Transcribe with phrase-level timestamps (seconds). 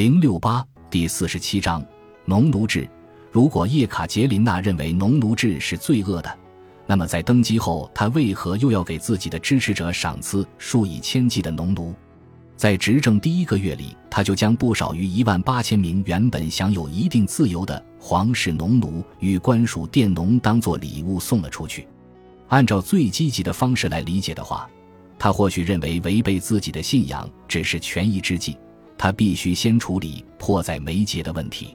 [0.00, 1.84] 零六八第四十七章
[2.24, 2.88] 农奴制。
[3.30, 6.38] 如果叶卡捷琳娜认为农奴制是罪恶的，
[6.86, 11.94] 那么在登基后，她为何又要给自己的支持者赏赐数以千计的农奴？
[12.56, 21.86] 在执政第一个月里，他就将不少于一万八千名原本享有一定自由的皇室农奴与官属佃农当作礼物送了出去。
[22.48, 24.66] 按照最积极的方式来理解的话，
[25.18, 28.56] 他或许认为违背自己的信仰只是权宜之计，
[29.02, 31.74] 他必须先处理迫在眉睫的问题。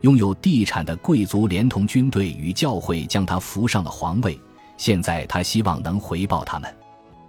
[0.00, 4.36] 拥有地产的贵族连同军队与教会将他扶上了皇位，
[4.76, 6.68] 现在他希望能回报他们。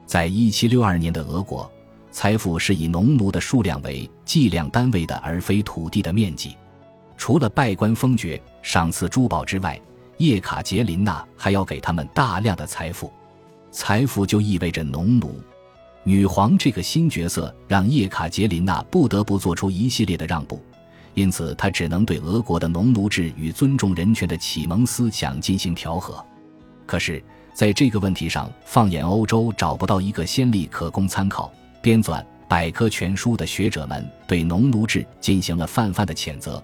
[0.08, 1.72] 在一七六二年的俄国。
[2.10, 6.58] 财富是以农奴的数量为计量单位的，而非土地的面积。
[7.16, 9.80] 除了拜官封爵、赏赐珠宝之外，
[10.18, 13.14] 叶卡捷琳娜还要给他们大量的财富。
[13.70, 15.40] 财富就意味着农奴。
[16.08, 20.64] 女皇这个新角色让叶卡捷琳娜不得不做出一系列的让步，
[21.16, 26.26] 因此她只能对俄国的农奴制与尊重人权的启蒙思想进行调和。
[26.86, 27.22] 可是，
[27.54, 31.52] 在这个问题上，放眼欧洲，找不到一个先例可供参考。
[31.82, 36.64] 编纂百科全书的学者们对农奴制进行了泛泛的谴责，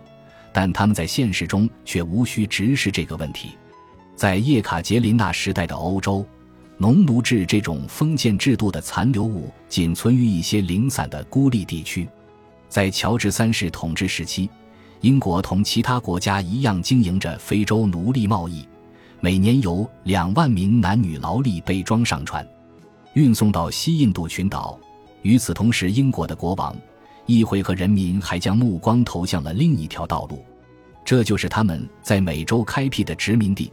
[0.53, 3.57] 但他们在现实中却无需直视这个问题。
[4.15, 6.25] 在叶卡捷琳娜时代的欧洲，
[6.77, 12.07] 农奴制这种封建制度的残留物仅存于一些零散的孤立地区。
[12.67, 14.49] 在乔治三世统治时期，
[15.01, 18.67] 英国同其他国家一样经营着非洲奴隶贸易，
[19.19, 22.45] 每年有两万名男女劳力被装上船，
[23.13, 24.77] 运送到西印度群岛。
[25.21, 26.75] 与此同时，英国的国王、
[27.27, 30.43] 议会和人民还将目光投向了另一条道路，
[31.05, 33.71] 这就是他们在美洲开辟的殖民地。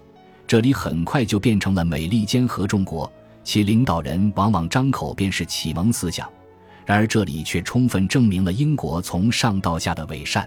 [0.51, 3.09] 这里很快就变成了美利坚合众国，
[3.45, 6.29] 其领导人往往张口便是启蒙思想。
[6.85, 10.45] 然而，这里却充分证明了英国从上到下的伪善。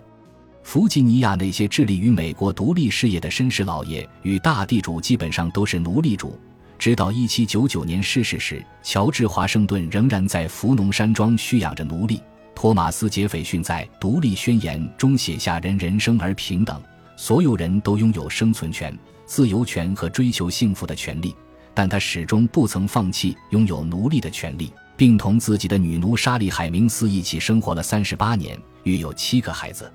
[0.61, 6.37] 弗吉尼亚那些致力于美国独立事业的绅士老爷与大地主，基本上都是奴隶主。
[6.77, 12.21] 直到一七九九年逝世时，乔治华盛顿仍然在福农山庄蓄养着奴隶。
[12.53, 16.77] 托马斯杰斐逊在《独立宣言》中写下：“人人生而平等，
[17.23, 18.93] 所有人都拥有生存权、
[19.25, 21.33] 自由权和追求幸福的权利。”
[21.73, 29.89] 但他始终不曾放弃拥有奴隶的权利，并同自己的女奴莎莉海明斯一起生活了三十八年，育有七个孩子。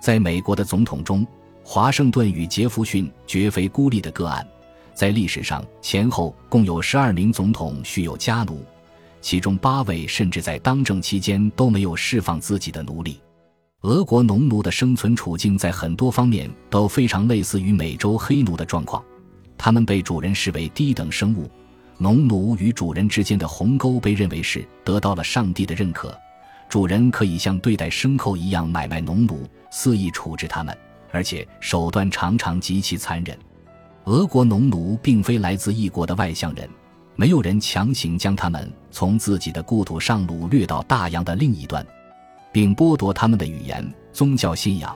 [0.00, 1.26] 在美国的总统中，
[1.62, 4.44] 华盛顿与杰弗逊绝非孤立的个案。
[4.94, 8.64] 在历史上，前后共有十二名总统蓄有家奴，
[9.20, 13.20] 其中八位甚至在当政期间都没有释放自己的奴隶。
[13.82, 19.02] 俄国农奴的生存处境在很多方面都非常类似于美洲黑奴的状况，
[19.58, 21.50] 他们被主人视为低等生物。
[21.98, 26.16] 农奴与主人之间的鸿沟被认为是得到了上帝的认可，
[26.68, 30.76] 主人可以像对待牲口一样买卖农奴，肆意处置他们，
[31.10, 33.36] 而且手段常常极其残忍。
[34.04, 36.70] 俄国农奴并非来自异国的外乡人，
[37.16, 41.84] 没有人强行将他们从自己的故土上掳掠到大洋的另一端，
[42.52, 44.94] 并剥夺他们的语言、宗教信仰。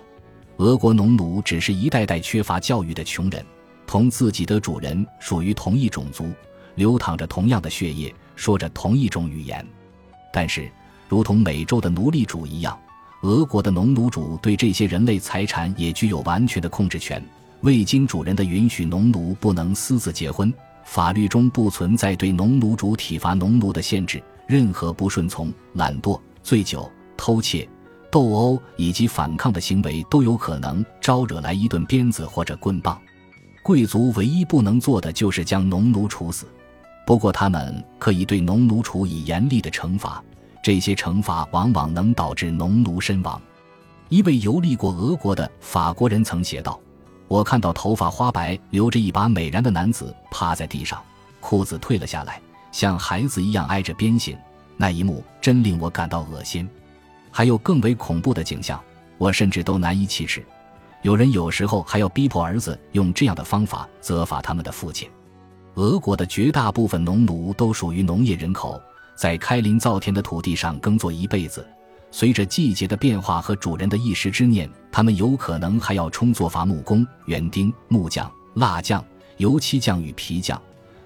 [0.59, 3.45] 俄国农奴只是一代代缺乏教育的穷人，
[3.87, 6.31] 同自己的主人属于同一种族，
[6.77, 9.67] 流淌着同样的血液，说着同一种语言。
[10.33, 10.71] 但是，
[11.09, 12.79] 如同美洲的奴隶主一样，
[13.23, 17.23] 俄国的农奴主对这些人类财产也具有完全的控制权。
[17.63, 20.53] 未经主人的允许，农奴不能私自结婚。
[20.85, 24.23] 法律中不存在对农奴主体罚农奴的限制。
[24.47, 27.69] 任何不顺从、懒惰、醉酒、偷窃、
[28.11, 33.01] 斗殴以及反抗的行为都有可能招惹来一顿鞭子或者棍棒。
[33.63, 36.47] 贵族唯一不能做的就是将农奴处死。
[37.07, 40.23] 不过，他们可以对农奴处以严厉的惩罚。
[40.63, 43.41] 这些惩罚往往能导致农奴身亡。
[44.09, 46.79] 一位游历过俄国的法国人曾写道。
[47.29, 51.03] 我看到头发花白、留着一把美髯的男子趴在地上，
[51.41, 52.41] 裤子退了下来，
[52.71, 54.37] 像孩子一样挨着鞭刑。
[54.77, 56.69] 那一幕真令我感到恶心。
[57.37, 58.83] 还有更为恐怖的景象，
[59.19, 60.43] 我甚至都难以启齿。
[61.03, 65.07] 有人有时候还要逼迫儿子用这样的方法责罚他们的父亲。
[65.75, 68.81] 俄国的绝大部分农奴都属于农业人口，
[69.15, 71.69] 在开林造田的土地上耕作一辈子。
[72.11, 79.05] 随着季节的变化和主人的一时之念，他们有可能还要充作伐木工、园丁、木匠、蜡匠、
[79.37, 80.59] 油漆匠与皮匠。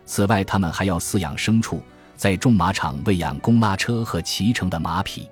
[0.07, 1.83] 此外，他们还要饲养牲畜，
[2.15, 5.29] 在种马场喂养公拉车和骑乘的马匹。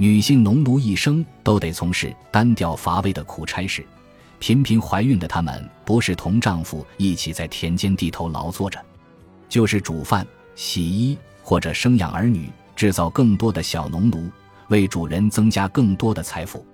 [0.00, 3.84] 女性农奴一生都得从事单调乏味的苦差事。
[4.38, 8.80] 频频怀孕的她们，不是同丈夫一起在田间地头劳作着，
[9.48, 10.24] 就是煮饭、
[10.54, 14.30] 洗衣或者生养儿女，制造更多的小农奴。
[14.68, 16.64] 为主人增加更多的财富，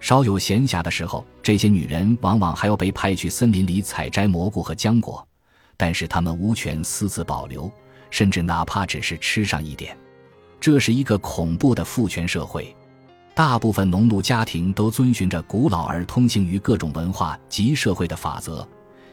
[0.00, 5.24] 稍有闲暇的时候，这些女人往往还要被派去森林里采摘蘑菇和浆果，
[5.76, 7.70] 但是她们无权私自保留，
[8.10, 9.96] 甚至哪怕只是吃上一点。
[10.64, 12.74] 这是一个恐怖的父权社会。
[13.34, 18.66] 大部分农奴家庭都遵循着古老而通行于各种文化及社会的法则，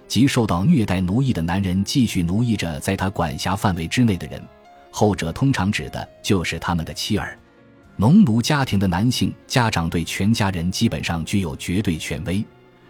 [0.07, 4.42] 即受到虐待奴役的男人继续奴役着在他管辖范围之内的人，
[4.92, 7.38] 后者通常指的就是他们的妻儿。
[7.97, 12.42] 农奴家庭的男性家长对全家人基本上具有绝对权威，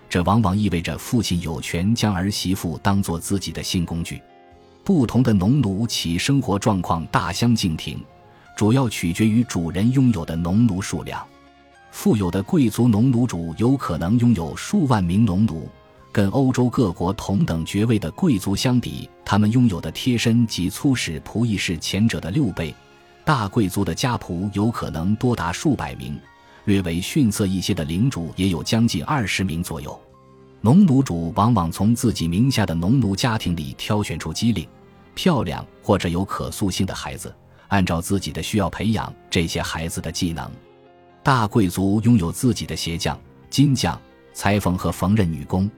[0.08, 4.22] 这往往意味着父亲有权将儿媳妇当做自己的性工具。
[4.84, 8.00] 不同的农奴其生活状况大相径庭，
[8.56, 11.26] 主要取决于主人拥有的农奴数量。
[11.92, 15.68] 富有的贵族农奴主有可能拥有数万名农奴，
[16.12, 22.74] 跟欧洲各国同等爵位的贵族相比，他们拥有的贴身及粗使仆役是前者的六倍。
[23.26, 26.18] 大贵族的家仆有可能多达数百名，
[26.66, 30.00] 略为逊色一些的领主也有将近二十名左右。
[30.62, 34.68] 农奴主往往从自己名下的农奴家庭里挑选出机灵、
[35.14, 37.34] 漂亮或者有可塑性的孩子，
[37.72, 40.50] 按照自己的需要培养这些孩子的技能。
[41.24, 43.20] 大贵族拥有自己的鞋匠、
[43.50, 44.00] 金匠、
[44.34, 45.70] 裁缝和缝纫女工，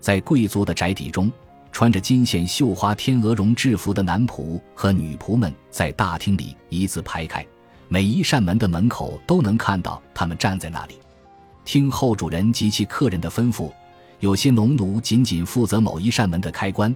[0.00, 1.30] 在贵族的宅邸中。
[1.72, 7.46] 穿着金线绣花天鹅绒制服的男仆和女仆们在大厅里一字排开，
[7.86, 10.96] 每一扇门的门口都能看到他们站在那里，
[11.64, 13.70] 听候主人及其客人的吩咐。
[14.18, 16.94] 有些农奴仅仅负责某一扇门的开关，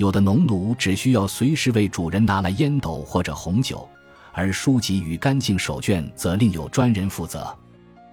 [0.00, 3.86] 有的农奴只需要随时为主人拿来烟斗或者红酒，
[4.32, 7.54] 而书籍与干净手绢则另有专人负责。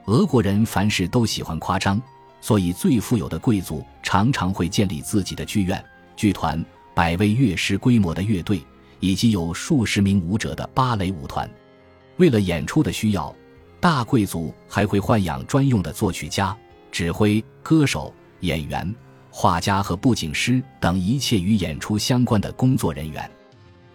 [0.07, 1.97] 俄国人凡事都喜欢夸张，
[2.41, 5.81] 所以最富有的贵族常常会建立自己的剧院。
[6.17, 6.61] 剧团、
[6.93, 8.61] 百位乐师规模的乐队，
[8.99, 11.49] 以及有数十名舞者的芭蕾舞团。
[12.17, 13.33] 为了演出的需要，
[13.79, 16.53] 大贵族还会豢养专用的作曲家、
[16.91, 18.93] 指挥、歌手、演员、
[19.39, 23.29] 画家和布景师等一切与演出相关的工作人员。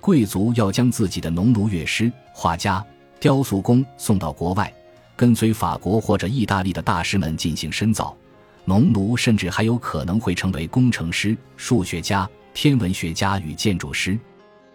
[0.00, 2.80] 贵族要将自己的农奴、乐师、画家、
[3.18, 4.72] 雕塑工送到国外，
[5.16, 8.16] 跟随法国或者意大利的大师们进行深造。
[8.64, 14.16] 农奴甚至还有可能会成为工程师、数学家、天文学家与建筑师。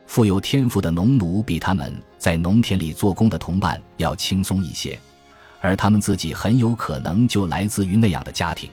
[0.06, 5.00] 富有天赋的农奴比他们在农田里做工的同伴要轻松一些，
[5.62, 8.70] 而他们自己很有可能就来自于那样的家庭。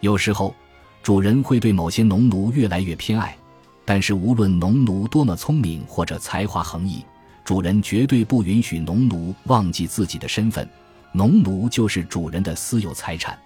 [0.00, 0.54] 有时候，
[1.02, 3.36] 主人会对某些农奴越来越偏爱，
[3.84, 7.02] 但是无论农奴多么聪明或者才华横溢，
[7.44, 10.68] 主人绝对不允许农奴忘记自己的身份。
[11.12, 13.38] 农奴就是主人的私有财产。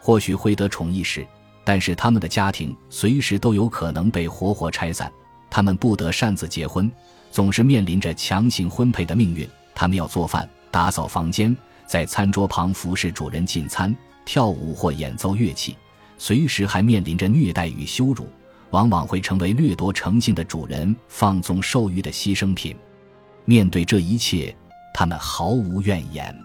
[0.00, 1.24] 或许会得宠一时，
[1.64, 5.10] 但是他们的家庭随时都有可能被活活拆散。
[5.48, 6.90] 他们不得擅自结婚，
[7.30, 9.48] 总是面临着强行婚配的命运。
[9.74, 11.56] 他们要做饭、打扫房间，
[11.86, 15.76] 在餐桌旁服侍主人进餐、跳舞或演奏乐器，
[16.18, 18.28] 随时还面临着虐待与羞辱，
[18.70, 22.76] 往往会成为掠夺诚信的主人放纵兽欲的牺牲品。
[23.44, 24.54] 面对这一切，
[24.92, 26.36] 他们毫无怨言。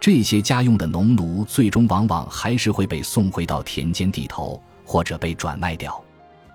[0.00, 6.00] 这些家用的农奴最终往往还是会被送回到田间地头，或者被转卖掉。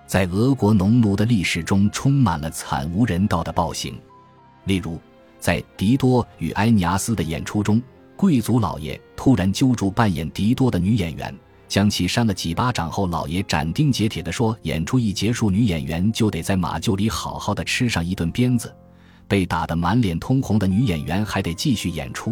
[0.07, 3.99] 在俄国农奴的历史中，充满了惨无人道的暴行。
[4.63, 4.97] 例如，
[5.39, 7.81] 在狄多与埃尼阿斯的演出中，
[8.15, 11.35] 贵族老爷突然揪住扮演狄多的女演员，
[11.73, 18.71] 将其扇了几巴掌后，老爷斩钉截铁地说：“演出一结束，女演员就得在马厩里好好的吃上一顿鞭子。”
[19.27, 22.31] 被打得满脸通红的女演员还得继续演出。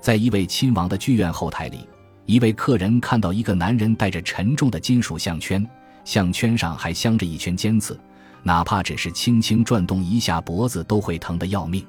[0.00, 1.88] 在一位亲王的剧院后台里，
[2.24, 5.68] 一位客人看到一个男人戴着沉重的金属项圈，
[6.04, 7.98] 项圈上还镶着一圈尖刺，
[8.44, 11.84] 哪怕只是轻轻转动一下脖子都会疼得要命。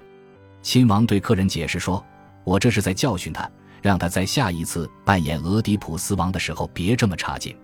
[0.64, 2.04] 亲王对客人解释说
[2.44, 3.48] ：“我这是在教训他，
[3.82, 7.56] 让他在下一次扮演俄狄浦斯王的时候别这么差劲。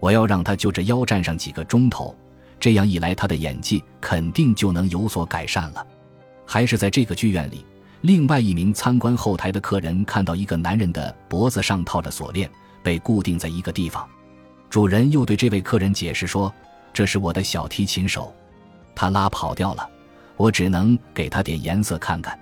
[0.00, 2.16] 我要让他就着腰站上几个钟头，
[2.60, 5.86] 这样一来他的演技肯定就能有所改善了。”
[6.46, 7.64] 还是在这个剧院里。
[8.02, 12.48] 另外一名参观后台的客人看到一个男人的脖子上套着锁链，
[12.80, 14.08] 被固定在一个地方。
[14.70, 16.54] 主人又对这位客人解释说
[16.94, 18.32] ：“这是我的小提琴手，
[18.94, 19.88] 他拉跑掉了，
[20.36, 22.38] 我只能给他点颜色看看。”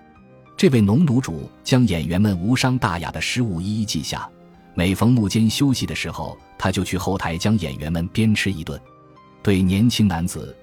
[0.57, 4.27] 这位农奴主将演员们无伤大雅的失误一一记下，
[4.73, 8.81] 每逢幕间休息的时候，他就去后台将演员们鞭笞一顿。
[9.43, 10.57] 对年轻男子。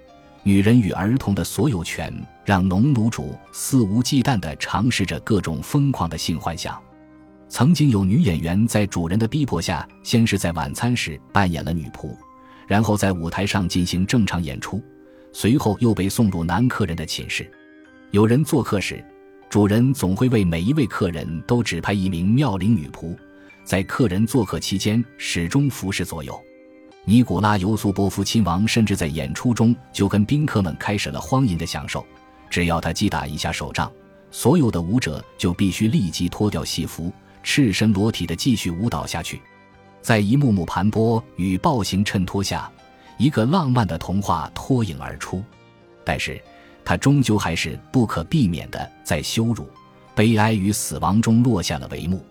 [0.45, 6.77] 女人与儿童的所有权，让农奴主肆无忌惮地尝试着各种疯狂的性幻想。
[7.47, 12.13] 曾经有女演员在主人的逼迫下，先是在晚餐时扮演了女仆，
[12.67, 14.83] 然后在舞台上进行正常演出，
[15.31, 17.49] 随后又被送入男客人的寝室。
[18.11, 19.01] 有人做客时，
[19.53, 23.15] 主人总会为每一位客人都指派一名妙龄女仆，
[23.63, 26.43] 在客人做客期间始终服侍左右。
[27.05, 32.03] 尼古拉尤苏波夫亲王甚至在演出中就跟宾客们开始了荒淫的享受。
[32.49, 33.91] 只要他击打一下手杖，
[34.31, 39.39] 所有的舞者就必须立即脱掉戏服，赤身裸体的继续舞蹈下去。
[40.01, 42.71] 在一幕幕盘剥与暴行衬托下，
[43.19, 45.43] 一个浪漫的童话脱颖而出。
[46.03, 46.41] 但是，
[46.85, 49.67] 他终究还是不可避免的在羞辱、
[50.13, 52.25] 悲哀与死亡中落下了帷幕。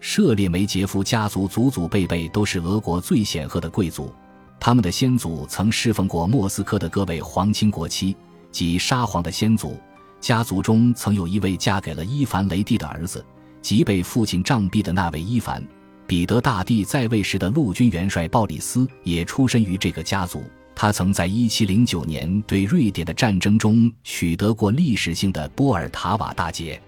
[0.00, 4.12] 舍列梅杰夫家族祖祖辈辈都是俄国最显赫的贵族，
[4.60, 8.14] 他们的先祖曾侍奉过莫斯科的各位皇亲国戚
[8.52, 9.76] 及沙皇的先祖。
[10.20, 13.24] 家族中曾有一位嫁给了伊凡雷帝的儿子，
[13.60, 15.62] 即被父亲杖毙的那位伊凡。
[16.06, 20.42] 彼得大帝在位时的陆军元帅鲍里斯也出身于这个家族，
[20.76, 26.80] 他曾在1709年对瑞典的战争中取得过历史性的波尔塔瓦大捷。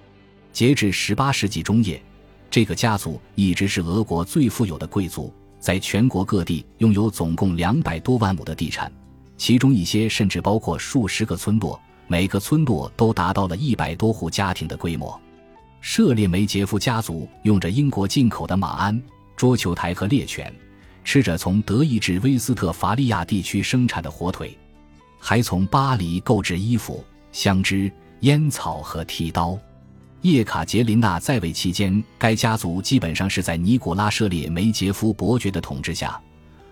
[0.52, 2.00] 截至18世纪中叶。
[2.50, 8.90] 这个家族一直是俄国最富有的贵族，在全国各地拥有总共两百多万亩的地产，
[9.36, 15.18] 其中一些甚至包括数十个村落，每个村落都达到了一百多户家庭的规模。
[15.82, 19.00] 舍列梅杰夫家族用着英国进口的马鞍、
[19.36, 20.52] 桌球台和猎犬，
[21.10, 24.54] 吃着从德意志威斯特伐利亚地区生产的火腿，
[25.18, 29.58] 还从巴黎购置衣服、香脂、烟草和剃刀。
[30.20, 36.20] 叶卡捷琳娜在位期间，该家族基本上是在尼古拉·舍列梅杰夫伯爵的统治下。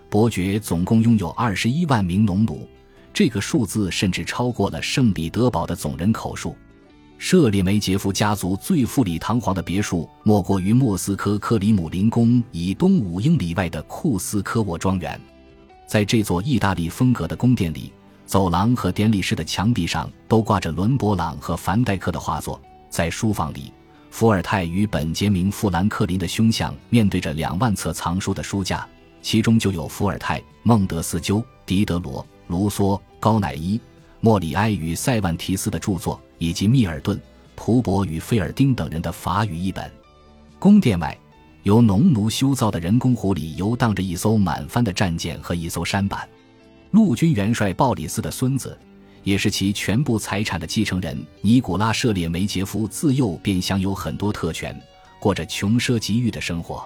[0.07, 2.69] 伯爵总共拥有二十一万名农奴，
[3.11, 6.55] 这个数字甚至超过了圣彼得堡的总人口数。
[7.17, 15.19] 舍列梅杰夫家族最富丽堂皇的别墅，莫过于莫斯科克里姆林宫以东五英里外的库斯科沃庄园。
[15.87, 17.91] 在这座意大利风格的宫殿里，
[18.25, 22.61] 走廊和典礼室的墙壁上都挂着伦勃朗和凡戴克的画作。
[22.87, 23.73] 在书房里，
[24.11, 28.87] 伏尔泰与本杰明·富兰克林的胸像面对着两万册藏书的书架，
[29.23, 33.79] 其中就有伏尔泰、孟德斯鸠、狄德罗、卢梭、高乃伊、
[34.27, 37.17] 莫里埃与塞万提斯的著作，以及密尔顿、
[37.55, 39.89] 普伯与菲尔丁等人的法语译本。
[40.59, 41.17] 宫殿外，
[41.63, 46.27] 由农奴修造的人工湖里游荡着一艘满帆的战舰和一艘舢板。
[46.91, 48.77] 陆军元帅鲍里斯的孙子。
[49.23, 54.77] 也是其全部财产的继承人尼古拉·舍列梅杰夫自幼便享有很多特权，
[55.21, 56.85] 过着穷奢极欲的生活。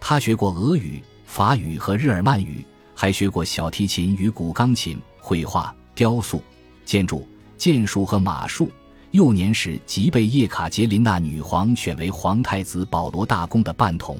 [0.00, 6.40] 他学过俄语、法语和日耳曼语，还学过小提琴与古钢琴、绘画、雕塑、
[6.88, 7.28] 建筑、
[7.58, 8.72] 剑术和马术。
[9.10, 14.18] 幼年时即被叶卡捷琳娜女皇选为皇太子保罗大公的伴童。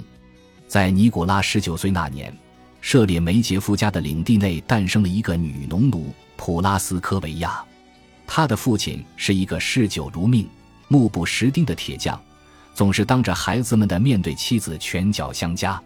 [0.67, 2.31] 在尼古拉十九岁那年，
[2.83, 6.13] 舍列梅杰夫家的领地内诞生了一个女农奴。
[6.37, 7.65] 普拉斯科维亚，
[8.27, 10.47] 他的父亲是一个嗜酒如命、
[10.89, 12.21] 目不识丁的铁匠，
[12.75, 15.83] 总是当着孩子们的面对妻子拳脚相加。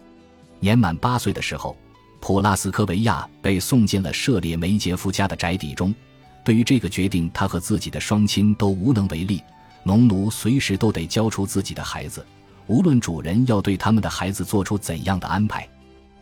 [0.59, 1.77] 年满八岁的时候，
[2.19, 5.95] 普拉斯科维亚被送进了舍列梅杰夫家的宅邸中。
[6.43, 9.41] 对于这个决定，他和自己的双亲都无能为力。
[9.83, 12.25] 农奴随时都得交出自己的孩子，
[12.67, 15.67] 无论主人要对他们的孩子做出怎样的安排。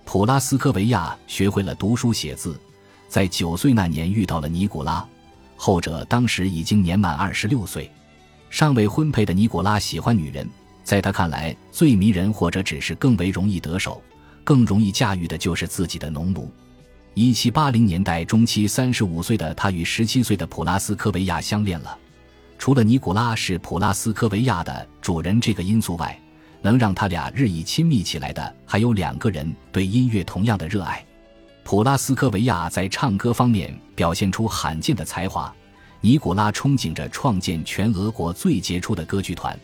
[0.04, 2.60] 普拉斯科维亚学会了读书写字。
[3.08, 5.06] 在九岁那年遇到了尼古拉，
[5.58, 7.92] 后者当时已经年满二十六岁，
[8.50, 10.50] 尚未婚配的尼古拉喜欢女人，
[10.84, 14.02] 在他看来，最迷人或者只是更为容易得手、
[14.44, 16.50] 更容易驾驭的就是自己的农奴。
[17.14, 21.98] 一七八零年代中期，三十五岁的他与十七岁的普拉斯科维亚相恋了。
[22.58, 26.18] 除了尼古拉是普拉斯科维亚的主人这个因素外，
[26.62, 31.06] 能让他俩日益亲密起来的还有两个人对音乐同样的热爱。
[31.66, 35.54] 普拉斯科维亚在唱歌方面表现出罕见的才华，
[36.00, 39.60] 尼古拉憧憬着创建全俄国最杰出的歌剧团。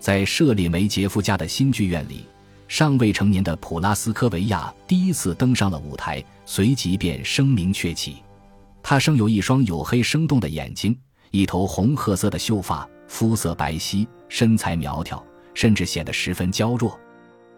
[0.00, 2.24] 在舍列梅杰夫家的新剧院里，
[2.68, 8.22] 尚未成年的普拉斯科维亚第一次登上了舞台，随即便声名鹊起。
[8.82, 10.96] 他生有一双黝黑生动的眼睛，
[11.30, 15.22] 一头红褐色的秀发，肤色白皙，身材苗条，
[15.54, 16.98] 甚至显得十分娇弱。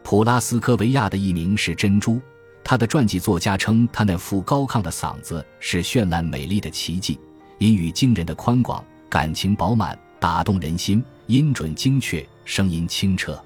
[0.05, 2.21] 普拉斯科维亚的艺名是珍珠。
[2.63, 7.19] 他的传记作家称，他那副高亢的嗓子是绚烂美丽的奇迹，
[7.59, 13.43] 音域惊人的宽广，感情饱满，打动人心，音准精确，声音清澈。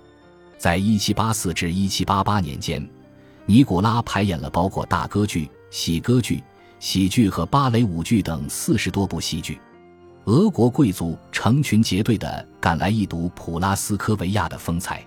[0.64, 2.88] 在1784至1788年间，
[3.44, 6.42] 尼古拉排演了包括大歌剧、喜歌剧、
[6.78, 9.60] 喜剧和芭蕾舞剧等四十多部戏剧。
[10.24, 15.06] 俄国贵族成群结队地赶来一睹普拉斯科维亚的风采。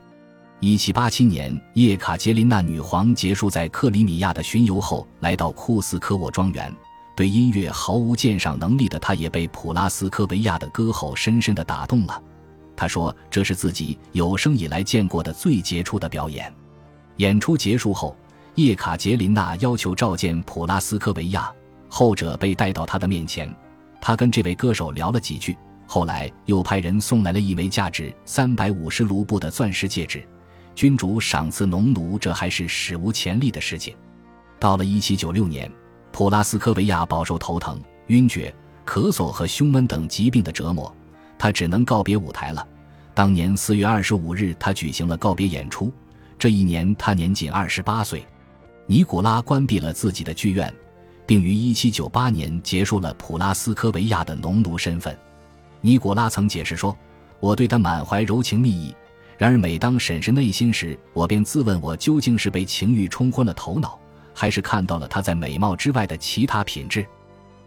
[0.60, 6.72] 一七八七年，叶卡捷琳娜女皇结束在克里米亚的巡游后，来到库斯科沃庄园。
[7.16, 12.22] 对音乐毫无鉴赏能力的她，也被普拉斯科维亚的歌喉深深地打动了。
[12.77, 16.53] 他说：“这是自己有生以来见过的最杰出的表演。”
[17.17, 18.15] 演出结束后，
[18.53, 21.51] 叶卡捷琳娜要求召见普拉斯科维亚，
[21.89, 23.51] 后者被带到他的面前，
[24.00, 25.57] 他跟这位歌手聊了几句，
[25.88, 30.24] 后来又派人送来了一枚价值三百五十卢布的钻石戒指。
[30.75, 33.96] 君主赏赐农奴，这还是史无前例的事情。
[34.60, 35.72] 到了一七九六年，
[36.12, 38.53] 普拉斯科维亚饱受头疼、晕厥、
[38.86, 40.96] 咳嗽和胸闷等疾病的折磨，
[41.38, 42.65] 他只能告别舞台了。
[43.13, 45.91] 当年四月二十五日，他举行了告别演出。
[46.38, 48.25] 这一年，他年仅二十八岁。
[48.86, 50.74] 尼古拉关闭了自己的剧院，
[51.25, 55.17] 并于一七九八年结束了普拉斯科维亚的农奴身份。
[55.82, 56.96] 尼古拉曾解释说
[57.39, 58.96] ：“我对他满怀柔情蜜意。”
[59.38, 64.00] 然而，每当审视内心时，我便自问：我究竟是被情欲冲昏了头脑，
[64.34, 67.06] 还是看到了他在美貌之外的其他品质？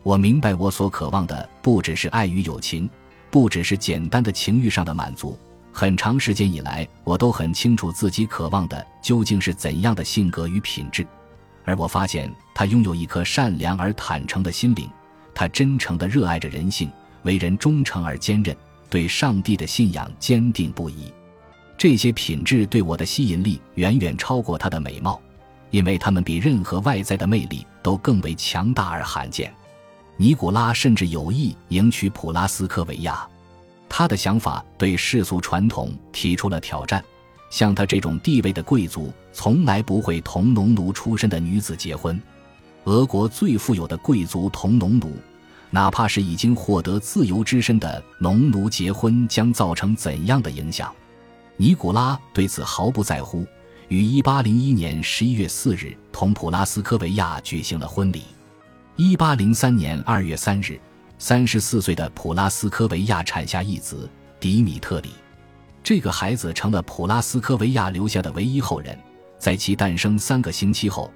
[0.03, 2.89] 我明白，我所渴望的不只是爱与友情，
[3.31, 5.39] 不只是简单的情欲上的满足。
[5.73, 11.07] 很长时间以来，我都很清楚自己渴望的究竟是怎样的性格与品质。
[11.65, 14.91] 而我发现，他拥有一颗善良而坦诚的心灵，
[15.33, 16.91] 他真诚地热爱着人性，
[17.23, 18.57] 为人忠诚而坚韧，
[18.89, 21.13] 对上帝的信仰坚定不移。
[21.79, 25.21] 这些品质对我的吸引力远远超过他的美貌，
[25.71, 29.55] 因为他们比任何外在的魅力都更为强大而罕见。
[30.21, 33.27] 尼古拉甚至有意迎娶普拉斯科维亚，
[33.89, 37.03] 他的想法对世俗传统提出了挑战。
[37.49, 42.21] 像他这种地位的贵族，从来不会同农奴出身的女子结婚。
[42.85, 45.17] 俄国最富有的贵族同农奴，
[45.71, 50.95] 哪怕是已经获得自由之身的农奴结婚，将造成怎样的影响？
[51.57, 53.47] 尼古拉对此毫不在乎，
[53.89, 58.25] 于1801年11月4日同普拉斯科维亚举行了婚礼。
[59.01, 60.79] 1803年2月3日
[61.19, 64.07] ，34岁的普拉斯科维亚产下一子
[64.39, 65.09] 迪米特里，
[65.83, 68.99] 这个孩子成了普拉斯科维亚留下的唯一后人。
[69.39, 71.11] 在其诞生三个星期后，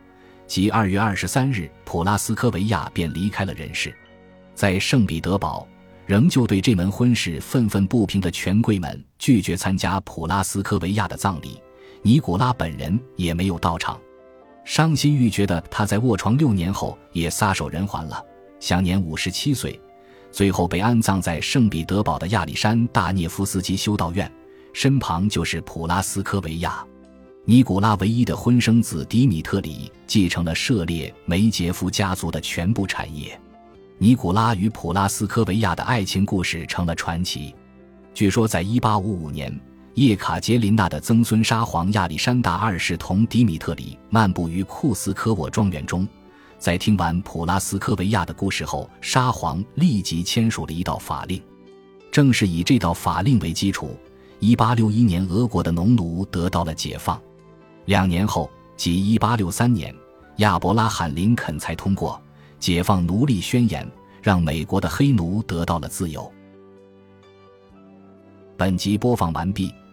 [0.46, 3.94] 即2月23日，普拉斯科维亚便离开了人世，
[4.54, 5.68] 在圣彼得堡。
[6.06, 11.60] 仍旧对这门婚事愤愤不平的权贵们拒绝参加普拉斯科维亚的葬礼，
[12.00, 14.00] 尼古拉本人也没有到场。
[14.64, 18.24] 伤心欲绝的他在卧床六年后也撒手人寰了，
[18.60, 19.78] 享年五十七岁。
[20.32, 24.30] 最后被安葬在圣彼得堡的亚历山大涅夫斯基修道院，
[24.72, 26.84] 身旁就是普拉斯科维亚。
[27.44, 33.38] 尼古拉唯一的婚生子迪米特里继承了涉猎梅杰夫家族的全部产业。
[33.98, 37.54] 尼古拉与普拉斯科维亚的爱情故事成了传奇。
[38.12, 39.60] 据说，在1855年，
[39.94, 46.06] 叶卡捷琳娜的曾孙沙皇亚历山大二世同迪米特里漫步于库斯科沃庄园中，
[46.58, 51.40] 在听完普拉斯科维亚的故事后，沙皇立即签署了一道法令。
[52.10, 53.96] 正是以这道法令为基础
[54.40, 57.20] ，1861年俄国的农奴得到了解放。
[57.84, 59.94] 两年后，即1863年，
[60.38, 62.20] 亚伯拉罕·林肯才通过。
[62.58, 63.86] 解放奴隶宣言
[64.22, 66.32] 让美国的黑奴得到了自由。
[68.56, 69.74] 本集播放完毕，